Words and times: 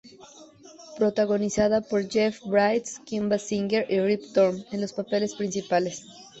Protagonizada 0.97 1.81
por 1.81 2.09
Jeff 2.09 2.41
Bridges, 2.47 2.97
Kim 3.05 3.29
Basinger 3.29 3.85
y 3.87 3.99
Rip 3.99 4.33
Torn 4.33 4.65
en 4.71 4.81
los 4.81 4.93
papeles 4.93 5.35
principales. 5.35 6.01